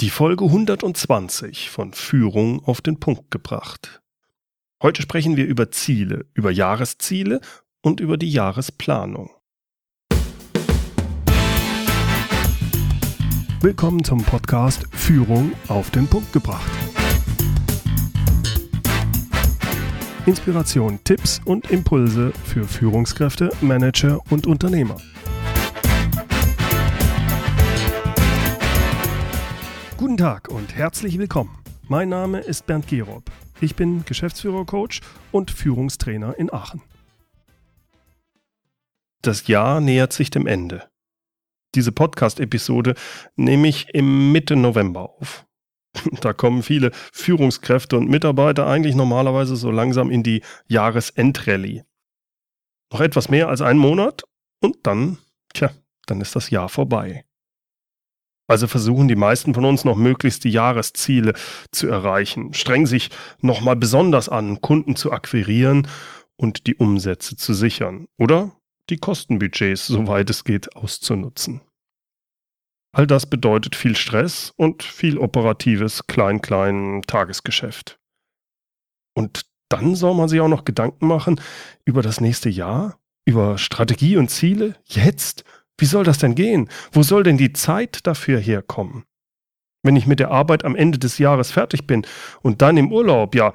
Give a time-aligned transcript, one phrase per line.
[0.00, 4.02] Die Folge 120 von Führung auf den Punkt gebracht.
[4.82, 7.40] Heute sprechen wir über Ziele, über Jahresziele
[7.80, 9.30] und über die Jahresplanung.
[13.62, 16.70] Willkommen zum Podcast Führung auf den Punkt gebracht.
[20.26, 24.98] Inspiration, Tipps und Impulse für Führungskräfte, Manager und Unternehmer.
[30.06, 31.58] Guten Tag und herzlich willkommen.
[31.88, 33.28] Mein Name ist Bernd Gerob.
[33.60, 35.00] Ich bin Geschäftsführer-Coach
[35.32, 36.80] und Führungstrainer in Aachen.
[39.22, 40.88] Das Jahr nähert sich dem Ende.
[41.74, 42.94] Diese Podcast-Episode
[43.34, 45.44] nehme ich im Mitte November auf.
[46.20, 51.82] Da kommen viele Führungskräfte und Mitarbeiter eigentlich normalerweise so langsam in die Jahresendrallye.
[52.92, 54.22] Noch etwas mehr als einen Monat
[54.62, 55.18] und dann,
[55.52, 55.72] tja,
[56.06, 57.25] dann ist das Jahr vorbei.
[58.48, 61.34] Also versuchen die meisten von uns noch möglichst die Jahresziele
[61.72, 63.10] zu erreichen, strengen sich
[63.40, 65.88] nochmal besonders an, Kunden zu akquirieren
[66.36, 68.52] und die Umsätze zu sichern oder
[68.88, 71.60] die Kostenbudgets, soweit es geht, auszunutzen.
[72.92, 77.98] All das bedeutet viel Stress und viel operatives Klein-Klein Tagesgeschäft.
[79.14, 81.40] Und dann soll man sich auch noch Gedanken machen
[81.84, 85.44] über das nächste Jahr, über Strategie und Ziele, jetzt
[85.78, 86.68] wie soll das denn gehen?
[86.92, 89.04] Wo soll denn die Zeit dafür herkommen?
[89.82, 92.06] Wenn ich mit der Arbeit am Ende des Jahres fertig bin
[92.42, 93.52] und dann im Urlaub, ja,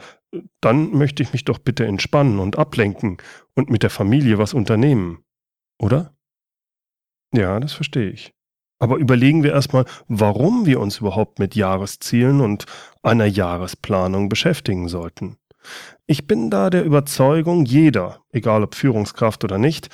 [0.61, 3.17] dann möchte ich mich doch bitte entspannen und ablenken
[3.55, 5.23] und mit der Familie was unternehmen.
[5.77, 6.13] Oder?
[7.33, 8.33] Ja, das verstehe ich.
[8.79, 12.65] Aber überlegen wir erstmal, warum wir uns überhaupt mit Jahreszielen und
[13.03, 15.37] einer Jahresplanung beschäftigen sollten.
[16.07, 19.89] Ich bin da der Überzeugung, jeder, egal ob Führungskraft oder nicht,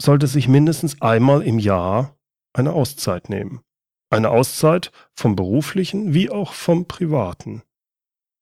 [0.00, 2.16] sollte sich mindestens einmal im Jahr
[2.52, 3.60] eine Auszeit nehmen.
[4.10, 7.62] Eine Auszeit vom beruflichen wie auch vom privaten.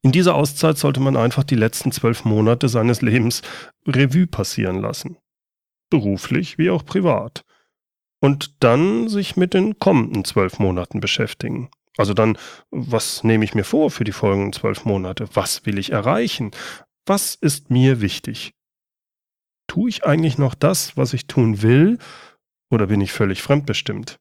[0.03, 3.43] In dieser Auszeit sollte man einfach die letzten zwölf Monate seines Lebens
[3.87, 5.17] Revue passieren lassen.
[5.91, 7.45] Beruflich wie auch privat.
[8.21, 11.71] Und dann sich mit den kommenden zwölf Monaten beschäftigen.
[11.97, 12.39] Also dann,
[12.71, 15.29] was nehme ich mir vor für die folgenden zwölf Monate?
[15.35, 16.51] Was will ich erreichen?
[17.07, 18.55] Was ist mir wichtig?
[19.73, 21.97] Tue ich eigentlich noch das, was ich tun will,
[22.71, 24.19] oder bin ich völlig fremdbestimmt?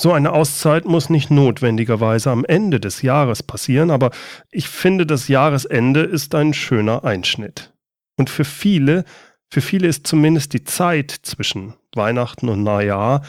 [0.00, 4.12] So eine Auszeit muss nicht notwendigerweise am Ende des Jahres passieren, aber
[4.52, 7.74] ich finde, das Jahresende ist ein schöner Einschnitt.
[8.16, 9.04] Und für viele,
[9.50, 13.22] für viele ist zumindest die Zeit zwischen Weihnachten und Neujahr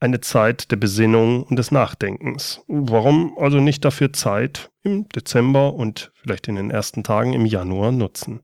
[0.00, 2.60] eine Zeit der Besinnung und des Nachdenkens.
[2.66, 7.92] Warum also nicht dafür Zeit im Dezember und vielleicht in den ersten Tagen im Januar
[7.92, 8.40] nutzen?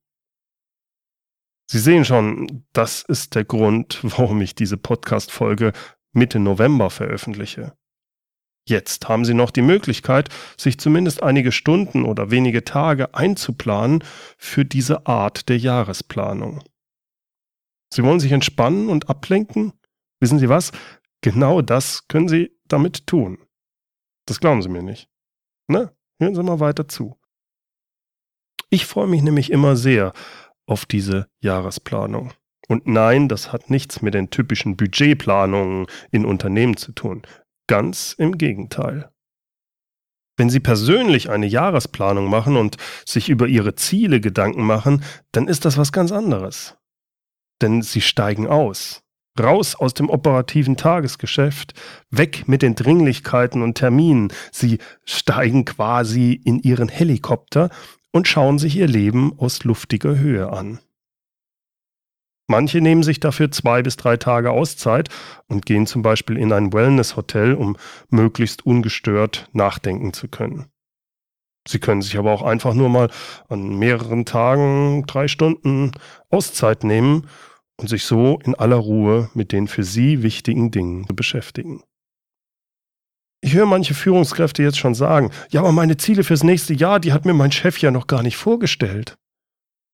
[1.70, 5.72] Sie sehen schon, das ist der Grund, warum ich diese Podcast-Folge
[6.12, 7.76] Mitte November veröffentliche.
[8.68, 14.04] Jetzt haben Sie noch die Möglichkeit, sich zumindest einige Stunden oder wenige Tage einzuplanen
[14.38, 16.62] für diese Art der Jahresplanung.
[17.92, 19.72] Sie wollen sich entspannen und ablenken?
[20.20, 20.70] Wissen Sie was?
[21.22, 23.38] Genau das können Sie damit tun.
[24.26, 25.08] Das glauben Sie mir nicht.
[25.66, 27.18] Na, hören Sie mal weiter zu.
[28.70, 30.12] Ich freue mich nämlich immer sehr,
[30.66, 32.32] auf diese Jahresplanung.
[32.68, 37.22] Und nein, das hat nichts mit den typischen Budgetplanungen in Unternehmen zu tun.
[37.66, 39.10] Ganz im Gegenteil.
[40.36, 45.64] Wenn Sie persönlich eine Jahresplanung machen und sich über Ihre Ziele Gedanken machen, dann ist
[45.64, 46.76] das was ganz anderes.
[47.60, 49.02] Denn Sie steigen aus.
[49.38, 51.72] Raus aus dem operativen Tagesgeschäft,
[52.10, 54.32] weg mit den Dringlichkeiten und Terminen.
[54.50, 57.70] Sie steigen quasi in Ihren Helikopter
[58.12, 60.78] und schauen sich ihr Leben aus luftiger Höhe an.
[62.48, 65.08] Manche nehmen sich dafür zwei bis drei Tage Auszeit
[65.48, 67.76] und gehen zum Beispiel in ein Wellness-Hotel, um
[68.10, 70.66] möglichst ungestört nachdenken zu können.
[71.66, 73.08] Sie können sich aber auch einfach nur mal
[73.48, 75.92] an mehreren Tagen, drei Stunden
[76.28, 77.28] Auszeit nehmen
[77.76, 81.82] und sich so in aller Ruhe mit den für Sie wichtigen Dingen beschäftigen.
[83.44, 87.12] Ich höre manche Führungskräfte jetzt schon sagen, ja, aber meine Ziele fürs nächste Jahr, die
[87.12, 89.18] hat mir mein Chef ja noch gar nicht vorgestellt.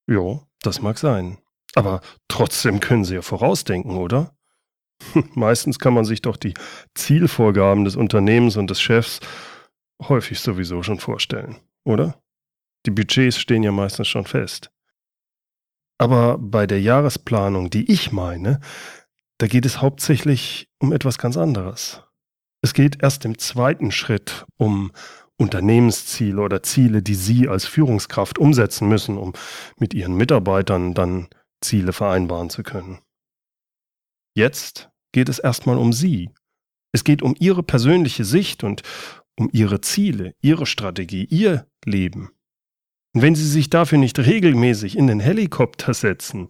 [0.06, 1.38] Ja, das mag sein.
[1.74, 4.36] Aber trotzdem können Sie ja vorausdenken, oder?
[5.34, 6.54] Meistens kann man sich doch die
[6.94, 9.20] Zielvorgaben des Unternehmens und des Chefs
[10.02, 12.20] häufig sowieso schon vorstellen, oder?
[12.84, 14.70] Die Budgets stehen ja meistens schon fest.
[15.98, 18.60] Aber bei der Jahresplanung, die ich meine,
[19.38, 22.02] da geht es hauptsächlich um etwas ganz anderes.
[22.62, 24.92] Es geht erst im zweiten Schritt um
[25.36, 29.32] Unternehmensziele oder Ziele, die Sie als Führungskraft umsetzen müssen, um
[29.78, 31.28] mit Ihren Mitarbeitern dann
[31.60, 32.98] Ziele vereinbaren zu können.
[34.34, 36.30] Jetzt geht es erstmal um Sie.
[36.92, 38.82] Es geht um Ihre persönliche Sicht und
[39.38, 42.30] um ihre Ziele, ihre Strategie, ihr Leben.
[43.14, 46.48] Und wenn sie sich dafür nicht regelmäßig in den Helikopter setzen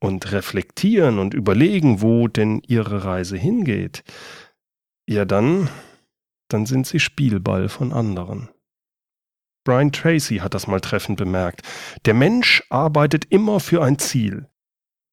[0.00, 4.04] und reflektieren und überlegen, wo denn ihre Reise hingeht,
[5.08, 5.68] ja dann,
[6.48, 8.48] dann sind sie Spielball von anderen.
[9.64, 11.62] Brian Tracy hat das mal treffend bemerkt.
[12.04, 14.48] Der Mensch arbeitet immer für ein Ziel.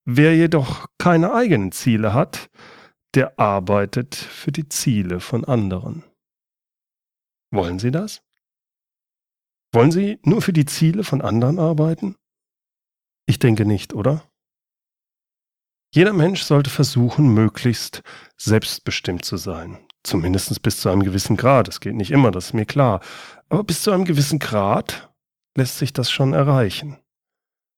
[0.05, 2.49] Wer jedoch keine eigenen Ziele hat,
[3.15, 6.03] der arbeitet für die Ziele von anderen.
[7.51, 8.21] Wollen Sie das?
[9.73, 12.15] Wollen Sie nur für die Ziele von anderen arbeiten?
[13.25, 14.23] Ich denke nicht, oder?
[15.95, 18.03] Jeder Mensch sollte versuchen, möglichst
[18.35, 19.77] selbstbestimmt zu sein.
[20.03, 21.69] Zumindest bis zu einem gewissen Grad.
[21.69, 22.99] Es geht nicht immer, das ist mir klar.
[23.47, 25.09] Aber bis zu einem gewissen Grad
[25.55, 26.97] lässt sich das schon erreichen.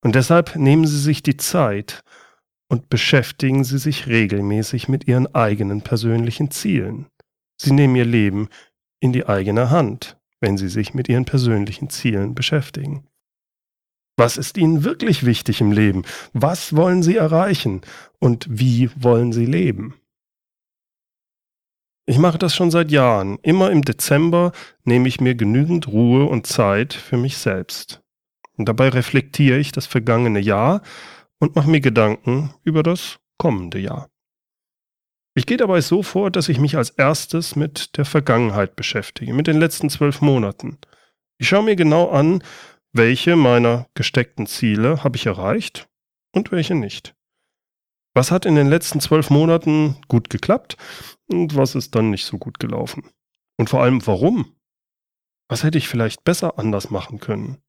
[0.04, 2.02] Und deshalb nehmen Sie sich die Zeit
[2.70, 7.06] und beschäftigen Sie sich regelmäßig mit Ihren eigenen persönlichen Zielen.
[7.62, 8.50] Sie nehmen Ihr Leben
[9.00, 13.08] in die eigene Hand, wenn Sie sich mit Ihren persönlichen Zielen beschäftigen.
[14.18, 16.04] Was ist Ihnen wirklich wichtig im Leben?
[16.34, 17.82] Was wollen Sie erreichen?
[18.20, 19.94] Und wie wollen Sie leben?
[22.08, 23.38] Ich mache das schon seit Jahren.
[23.44, 24.54] Immer im Dezember
[24.86, 28.02] nehme ich mir genügend Ruhe und Zeit für mich selbst.
[28.58, 30.82] Und dabei reflektiere ich das vergangene Jahr
[31.40, 34.10] und mache mir Gedanken über das kommende Jahr.
[35.36, 39.46] Ich gehe dabei so vor, dass ich mich als erstes mit der Vergangenheit beschäftige, mit
[39.46, 40.80] den letzten zwölf Monaten.
[41.38, 42.42] Ich schaue mir genau an,
[42.94, 45.88] welche meiner gesteckten Ziele habe ich erreicht
[46.32, 47.16] und welche nicht.
[48.14, 50.78] Was hat in den letzten zwölf Monaten gut geklappt
[51.28, 53.10] und was ist dann nicht so gut gelaufen?
[53.58, 54.56] Und vor allem warum?
[55.50, 57.60] Was hätte ich vielleicht besser anders machen können?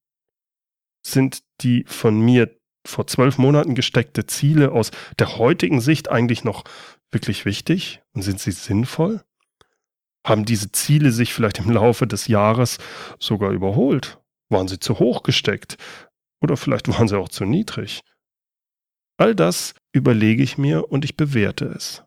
[1.07, 6.65] Sind die von mir vor zwölf Monaten gesteckte Ziele aus der heutigen Sicht eigentlich noch
[7.11, 9.23] wirklich wichtig und sind sie sinnvoll?
[10.27, 12.79] Haben diese Ziele sich vielleicht im Laufe des Jahres
[13.19, 14.19] sogar überholt?
[14.51, 15.77] Waren sie zu hoch gesteckt?
[16.41, 18.03] Oder vielleicht waren sie auch zu niedrig?
[19.19, 22.05] All das überlege ich mir und ich bewerte es.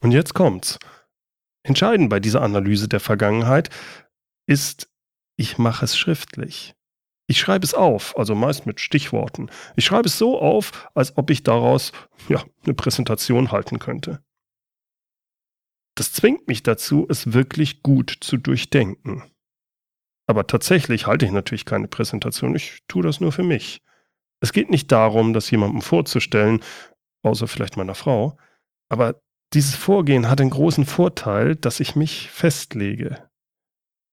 [0.00, 0.78] Und jetzt kommt's.
[1.62, 3.70] Entscheidend bei dieser Analyse der Vergangenheit
[4.46, 4.90] ist,
[5.36, 6.74] ich mache es schriftlich.
[7.28, 9.48] Ich schreibe es auf, also meist mit Stichworten.
[9.76, 11.92] Ich schreibe es so auf, als ob ich daraus
[12.28, 14.22] ja, eine Präsentation halten könnte.
[15.94, 19.31] Das zwingt mich dazu, es wirklich gut zu durchdenken.
[20.26, 23.80] Aber tatsächlich halte ich natürlich keine Präsentation, ich tue das nur für mich.
[24.40, 26.60] Es geht nicht darum, das jemandem vorzustellen,
[27.22, 28.36] außer vielleicht meiner Frau,
[28.88, 29.20] aber
[29.52, 33.28] dieses Vorgehen hat den großen Vorteil, dass ich mich festlege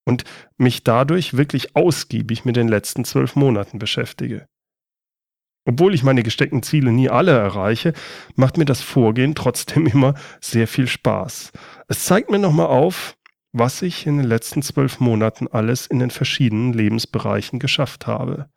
[0.06, 0.24] und
[0.58, 4.48] mich dadurch wirklich ausgiebig mit den letzten zwölf Monaten beschäftige.
[5.66, 7.94] Obwohl ich meine gesteckten Ziele nie alle erreiche,
[8.36, 11.52] macht mir das Vorgehen trotzdem immer sehr viel Spaß.
[11.88, 13.16] Es zeigt mir nochmal auf,
[13.52, 18.50] was ich in den letzten zwölf Monaten alles in den verschiedenen Lebensbereichen geschafft habe.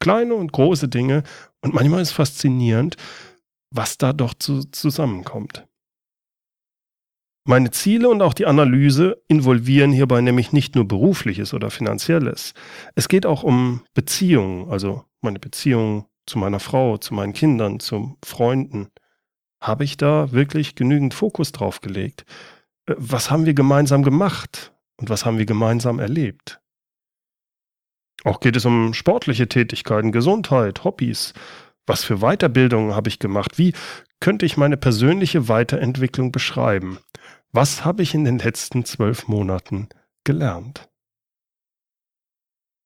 [0.00, 1.22] Kleine und große Dinge
[1.62, 2.96] und manchmal ist faszinierend,
[3.70, 5.66] was da doch zu, zusammenkommt.
[7.46, 12.54] Meine Ziele und auch die Analyse involvieren hierbei nämlich nicht nur berufliches oder finanzielles.
[12.94, 18.16] Es geht auch um Beziehungen, also meine Beziehung zu meiner Frau, zu meinen Kindern, zu
[18.24, 18.88] Freunden.
[19.60, 22.24] Habe ich da wirklich genügend Fokus drauf gelegt?
[22.86, 26.60] Was haben wir gemeinsam gemacht und was haben wir gemeinsam erlebt?
[28.24, 31.34] Auch geht es um sportliche Tätigkeiten, Gesundheit, Hobbys.
[31.86, 33.58] Was für Weiterbildungen habe ich gemacht?
[33.58, 33.74] Wie
[34.20, 36.98] könnte ich meine persönliche Weiterentwicklung beschreiben?
[37.52, 39.88] Was habe ich in den letzten zwölf Monaten
[40.24, 40.88] gelernt?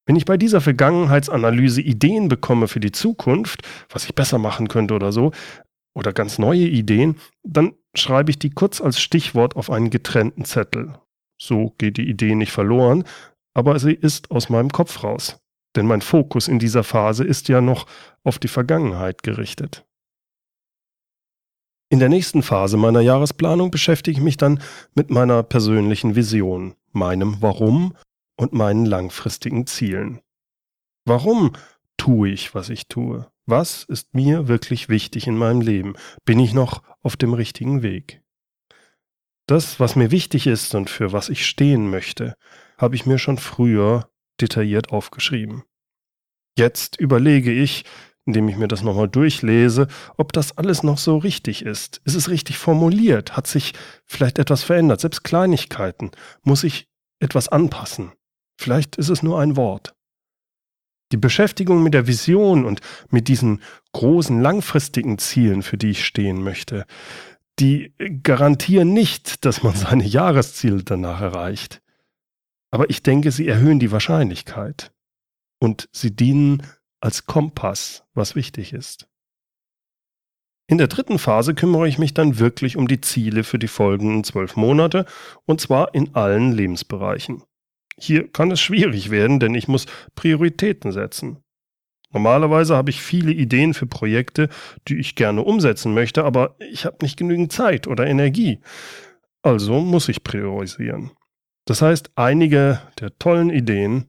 [0.06, 4.94] Wenn ich bei dieser Vergangenheitsanalyse Ideen bekomme für die Zukunft, was ich besser machen könnte
[4.94, 5.32] oder so,
[5.94, 10.94] oder ganz neue Ideen, dann schreibe ich die kurz als Stichwort auf einen getrennten Zettel.
[11.40, 13.04] So geht die Idee nicht verloren,
[13.54, 15.40] aber sie ist aus meinem Kopf raus.
[15.76, 17.86] Denn mein Fokus in dieser Phase ist ja noch
[18.24, 19.84] auf die Vergangenheit gerichtet.
[21.90, 24.60] In der nächsten Phase meiner Jahresplanung beschäftige ich mich dann
[24.94, 27.94] mit meiner persönlichen Vision, meinem Warum
[28.36, 30.20] und meinen langfristigen Zielen.
[31.06, 31.52] Warum
[31.98, 33.30] tue ich, was ich tue?
[33.44, 35.94] Was ist mir wirklich wichtig in meinem Leben?
[36.24, 38.22] Bin ich noch auf dem richtigen Weg?
[39.46, 42.34] Das, was mir wichtig ist und für was ich stehen möchte,
[42.78, 45.64] habe ich mir schon früher detailliert aufgeschrieben.
[46.56, 47.84] Jetzt überlege ich,
[48.26, 49.88] indem ich mir das nochmal durchlese,
[50.18, 52.02] ob das alles noch so richtig ist.
[52.04, 53.36] Ist es richtig formuliert?
[53.36, 53.72] Hat sich
[54.04, 55.00] vielleicht etwas verändert?
[55.00, 56.10] Selbst Kleinigkeiten.
[56.42, 56.88] Muss ich
[57.20, 58.12] etwas anpassen?
[58.60, 59.94] Vielleicht ist es nur ein Wort.
[61.12, 63.62] Die Beschäftigung mit der Vision und mit diesen
[63.92, 66.84] großen langfristigen Zielen, für die ich stehen möchte,
[67.58, 71.82] die garantieren nicht, dass man seine Jahresziele danach erreicht.
[72.70, 74.92] Aber ich denke, sie erhöhen die Wahrscheinlichkeit.
[75.60, 76.62] Und sie dienen
[77.00, 79.08] als Kompass, was wichtig ist.
[80.70, 84.22] In der dritten Phase kümmere ich mich dann wirklich um die Ziele für die folgenden
[84.22, 85.06] zwölf Monate,
[85.46, 87.42] und zwar in allen Lebensbereichen.
[87.98, 91.42] Hier kann es schwierig werden, denn ich muss Prioritäten setzen.
[92.12, 94.48] Normalerweise habe ich viele Ideen für Projekte,
[94.86, 98.60] die ich gerne umsetzen möchte, aber ich habe nicht genügend Zeit oder Energie.
[99.42, 101.10] Also muss ich priorisieren.
[101.66, 104.06] Das heißt, einige der tollen Ideen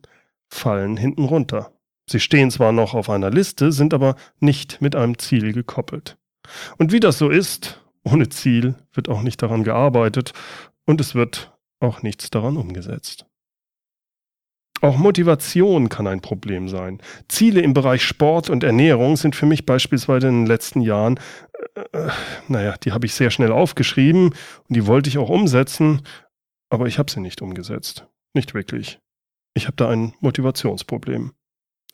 [0.47, 1.73] fallen hinten runter.
[2.09, 6.17] Sie stehen zwar noch auf einer Liste, sind aber nicht mit einem Ziel gekoppelt.
[6.77, 10.31] Und wie das so ist, ohne Ziel wird auch nicht daran gearbeitet
[10.85, 13.28] und es wird auch nichts daran umgesetzt.
[14.81, 17.01] Auch Motivation kann ein Problem sein.
[17.27, 21.19] Ziele im Bereich Sport und Ernährung sind für mich beispielsweise in den letzten Jahren,
[21.75, 22.09] äh, äh
[22.47, 26.01] naja, die habe ich sehr schnell aufgeschrieben und die wollte ich auch umsetzen,
[26.69, 28.07] aber ich habe sie nicht umgesetzt.
[28.33, 28.99] Nicht wirklich.
[29.53, 31.33] Ich habe da ein Motivationsproblem.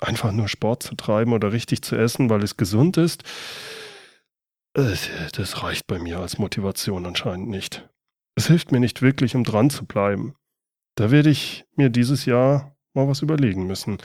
[0.01, 3.23] Einfach nur Sport zu treiben oder richtig zu essen, weil es gesund ist,
[4.75, 4.95] äh,
[5.33, 7.89] das reicht bei mir als Motivation anscheinend nicht.
[8.35, 10.35] Es hilft mir nicht wirklich, um dran zu bleiben.
[10.95, 13.97] Da werde ich mir dieses Jahr mal was überlegen müssen,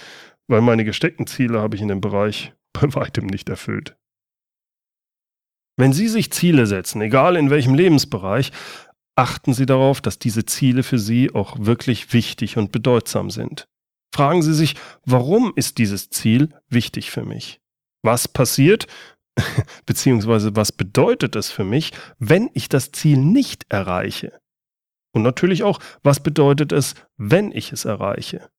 [0.48, 3.96] weil meine gesteckten Ziele habe ich in dem Bereich bei weitem nicht erfüllt.
[5.76, 8.52] Wenn Sie sich Ziele setzen, egal in welchem Lebensbereich,
[9.16, 13.66] achten Sie darauf, dass diese Ziele für Sie auch wirklich wichtig und bedeutsam sind.
[14.14, 17.60] Fragen Sie sich, warum ist dieses Ziel wichtig für mich?
[18.02, 18.86] Was passiert,
[19.86, 24.38] beziehungsweise was bedeutet es für mich, wenn ich das Ziel nicht erreiche?
[25.12, 28.50] Und natürlich auch, was bedeutet es, wenn ich es erreiche?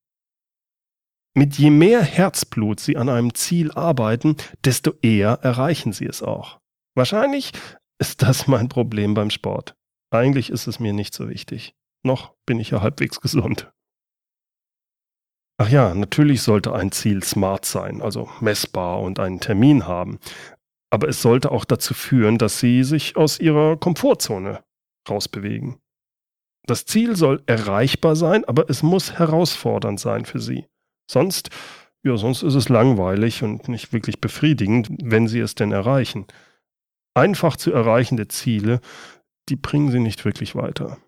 [1.34, 6.60] Mit je mehr Herzblut Sie an einem Ziel arbeiten, desto eher erreichen Sie es auch.
[6.94, 7.52] Wahrscheinlich
[7.98, 9.74] ist das mein Problem beim Sport.
[10.10, 11.74] Eigentlich ist es mir nicht so wichtig.
[12.04, 13.72] Noch bin ich ja halbwegs gesund.
[15.58, 20.18] Ach ja, natürlich sollte ein Ziel smart sein, also messbar und einen Termin haben.
[20.90, 24.62] Aber es sollte auch dazu führen, dass Sie sich aus Ihrer Komfortzone
[25.08, 25.80] rausbewegen.
[26.66, 30.66] Das Ziel soll erreichbar sein, aber es muss herausfordernd sein für Sie.
[31.10, 31.50] Sonst,
[32.02, 36.26] ja, sonst ist es langweilig und nicht wirklich befriedigend, wenn Sie es denn erreichen.
[37.14, 38.80] Einfach zu erreichende Ziele,
[39.48, 40.98] die bringen Sie nicht wirklich weiter.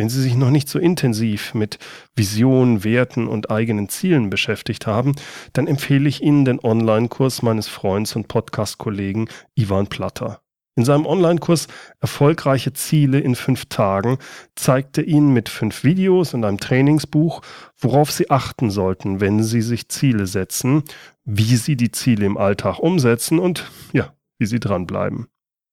[0.00, 1.78] Wenn Sie sich noch nicht so intensiv mit
[2.16, 5.14] Visionen, Werten und eigenen Zielen beschäftigt haben,
[5.52, 10.40] dann empfehle ich Ihnen den Online-Kurs meines Freundes und Podcast-Kollegen Ivan Platter.
[10.76, 11.66] In seinem Online-Kurs
[12.00, 14.18] Erfolgreiche Ziele in fünf Tagen
[14.54, 17.42] zeigt er Ihnen mit fünf Videos und einem Trainingsbuch,
[17.76, 20.84] worauf Sie achten sollten, wenn Sie sich Ziele setzen,
[21.24, 25.26] wie Sie die Ziele im Alltag umsetzen und ja, wie Sie dranbleiben.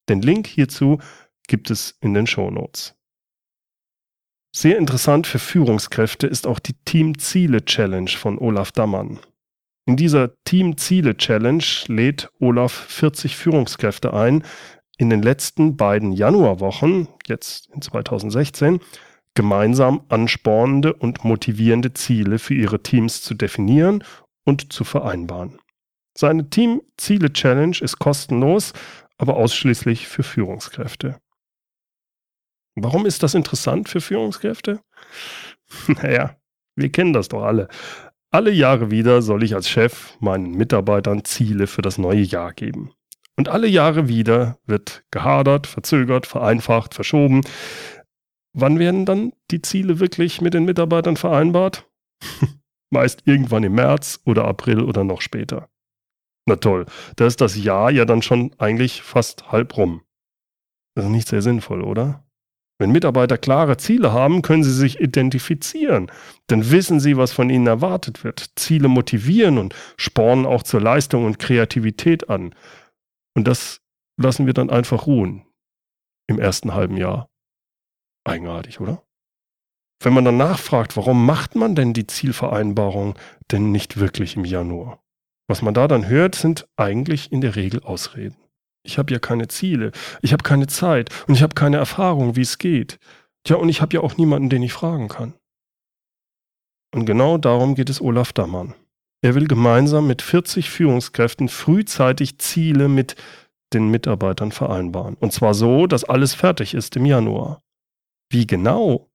[0.10, 1.00] Den Link hierzu
[1.48, 2.96] gibt es in den Show Notes.
[4.56, 9.20] Sehr interessant für Führungskräfte ist auch die Team-Ziele-Challenge von Olaf Dammann.
[9.86, 14.44] In dieser Team-Ziele-Challenge lädt Olaf 40 Führungskräfte ein,
[14.98, 18.80] in den letzten beiden Januarwochen, jetzt in 2016,
[19.36, 24.04] gemeinsam anspornende und motivierende Ziele für ihre Teams zu definieren
[24.44, 25.60] und zu vereinbaren.
[26.18, 28.74] Seine Team-Ziele-Challenge ist kostenlos,
[29.18, 31.20] aber ausschließlich für Führungskräfte.
[32.76, 34.82] Warum ist das interessant für Führungskräfte?
[35.88, 36.38] Naja,
[36.76, 37.68] wir kennen das doch alle.
[38.30, 42.94] Alle Jahre wieder soll ich als Chef meinen Mitarbeitern Ziele für das neue Jahr geben.
[43.38, 47.42] Und alle Jahre wieder wird gehadert, verzögert, vereinfacht, verschoben.
[48.54, 51.88] Wann werden dann die Ziele wirklich mit den Mitarbeitern vereinbart?
[52.90, 55.70] Meist irgendwann im März oder April oder noch später.
[56.48, 56.86] Na toll,
[57.18, 60.02] da ist das Jahr ja dann schon eigentlich fast halb rum.
[60.96, 62.24] Das ist nicht sehr sinnvoll, oder?
[62.80, 66.12] Wenn Mitarbeiter klare Ziele haben, können sie sich identifizieren.
[66.48, 68.52] Dann wissen sie, was von ihnen erwartet wird.
[68.56, 72.54] Ziele motivieren und spornen auch zur Leistung und Kreativität an.
[73.38, 73.82] Und das
[74.20, 75.46] lassen wir dann einfach ruhen
[76.28, 77.30] im ersten halben Jahr.
[78.26, 79.04] Eigenartig, oder?
[80.02, 83.14] Wenn man dann nachfragt, warum macht man denn die Zielvereinbarung
[83.52, 85.04] denn nicht wirklich im Januar?
[85.48, 88.38] Was man da dann hört, sind eigentlich in der Regel Ausreden.
[88.84, 89.92] Ich habe ja keine Ziele,
[90.24, 92.98] ich habe keine Zeit und ich habe keine Erfahrung, wie es geht.
[93.44, 95.36] Tja, und ich habe ja auch niemanden, den ich fragen kann.
[96.92, 98.74] Und genau darum geht es Olaf Dammann.
[99.24, 103.16] Er will gemeinsam mit 40 Führungskräften frühzeitig Ziele mit
[103.74, 105.16] den Mitarbeitern vereinbaren.
[105.16, 107.62] Und zwar so, dass alles fertig ist im Januar.
[108.32, 109.10] Wie genau?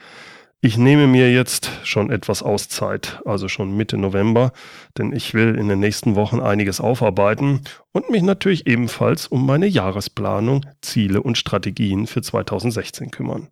[0.65, 4.53] Ich nehme mir jetzt schon etwas Auszeit, also schon Mitte November,
[4.97, 9.67] denn ich will in den nächsten Wochen einiges aufarbeiten und mich natürlich ebenfalls um meine
[9.67, 13.49] Jahresplanung, Ziele und Strategien für 2016 kümmern.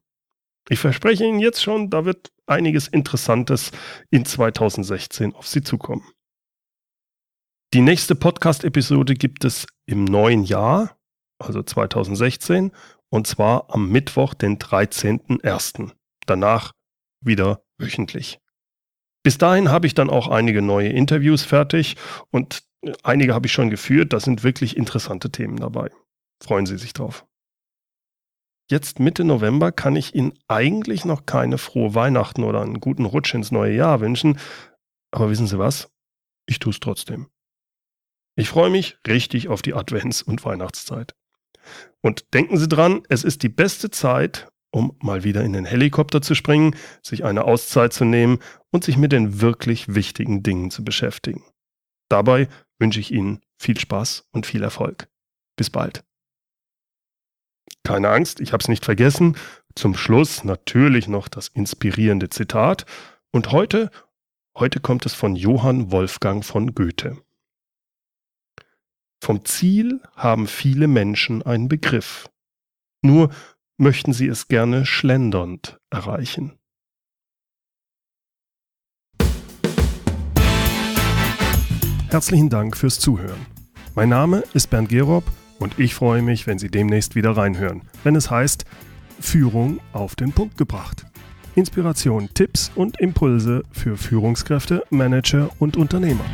[0.69, 3.73] Ich verspreche Ihnen jetzt schon, da wird einiges Interessantes
[4.11, 6.07] in 2016 auf Sie zukommen.
[7.75, 10.97] Die nächste Podcast-Episode gibt es im neuen Jahr,
[11.40, 12.71] also 2016,
[13.09, 15.90] und zwar am Mittwoch, den 13.01.
[16.26, 16.73] Danach
[17.21, 18.41] wieder wöchentlich.
[19.23, 21.97] Bis dahin habe ich dann auch einige neue Interviews fertig
[22.31, 22.62] und
[23.03, 24.12] einige habe ich schon geführt.
[24.12, 25.91] Da sind wirklich interessante Themen dabei.
[26.43, 27.27] Freuen Sie sich drauf.
[28.71, 33.35] Jetzt Mitte November kann ich Ihnen eigentlich noch keine frohe Weihnachten oder einen guten Rutsch
[33.35, 34.39] ins neue Jahr wünschen.
[35.11, 35.91] Aber wissen Sie was?
[36.47, 37.29] Ich tue es trotzdem.
[38.37, 41.15] Ich freue mich richtig auf die Advents- und Weihnachtszeit.
[42.00, 46.23] Und denken Sie dran, es ist die beste Zeit, um mal wieder in den Helikopter
[46.23, 48.39] zu springen, sich eine Auszeit zu nehmen
[48.71, 51.45] und sich mit den wirklich wichtigen Dingen zu beschäftigen.
[52.09, 52.49] Dabei
[52.79, 55.09] wünsche ich Ihnen viel Spaß und viel Erfolg.
[55.57, 56.05] Bis bald.
[57.85, 59.37] Keine Angst, ich habe es nicht vergessen.
[59.75, 62.85] Zum Schluss natürlich noch das inspirierende Zitat.
[63.33, 63.91] Und heute,
[64.56, 67.17] heute kommt es von Johann Wolfgang von Goethe.
[69.23, 72.28] Vom Ziel haben viele Menschen einen Begriff.
[73.02, 73.30] Nur
[73.80, 76.52] möchten sie es gerne schlendernd erreichen.
[82.10, 83.47] Herzlichen Dank fürs Zuhören.
[83.95, 85.25] Mein Name ist Bernd Gerob
[85.58, 88.66] und ich freue mich, wenn Sie demnächst wieder reinhören, wenn es heißt
[89.19, 91.06] Führung auf den Punkt gebracht.
[91.54, 96.25] Inspiration, Tipps und Impulse für Führungskräfte, Manager und Unternehmer.